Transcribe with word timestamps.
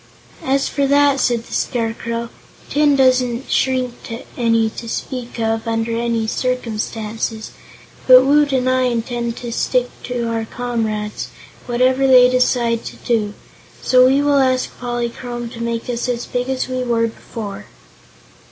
"As 0.43 0.67
for 0.67 0.87
that," 0.87 1.19
said 1.19 1.43
the 1.45 1.53
Scarecrow, 1.53 2.29
"tin 2.71 2.95
doesn't 2.95 3.51
shrink 3.51 3.93
any 4.35 4.67
to 4.71 4.89
speak 4.89 5.39
of, 5.39 5.67
under 5.67 5.95
any 5.95 6.25
circumstances. 6.25 7.51
But 8.07 8.25
Woot 8.25 8.51
and 8.51 8.67
I 8.67 8.85
intend 8.85 9.35
to 9.37 9.51
stick 9.51 9.91
to 10.05 10.23
our 10.27 10.45
comrades, 10.45 11.27
whatever 11.67 12.07
they 12.07 12.31
decide 12.31 12.83
to 12.85 12.95
do, 12.95 13.35
so 13.83 14.07
we 14.07 14.23
will 14.23 14.39
ask 14.39 14.75
Polychrome 14.79 15.49
to 15.49 15.61
make 15.61 15.87
us 15.87 16.09
as 16.09 16.25
big 16.25 16.49
as 16.49 16.67
we 16.67 16.81
were 16.83 17.05
before." 17.05 17.65